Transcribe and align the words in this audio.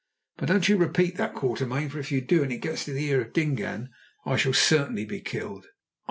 But 0.37 0.47
don't 0.47 0.67
you 0.67 0.77
repeat 0.77 1.17
that, 1.17 1.35
Quatermain, 1.35 1.89
for 1.91 1.99
if 1.99 2.11
you 2.11 2.21
do, 2.21 2.41
and 2.41 2.51
it 2.51 2.57
gets 2.57 2.85
to 2.85 2.91
the 2.91 3.05
ear 3.05 3.21
of 3.21 3.33
Dingaan, 3.33 3.91
I 4.25 4.35
shall 4.35 4.51
certainly 4.51 5.05
be 5.05 5.21
killed. 5.21 5.67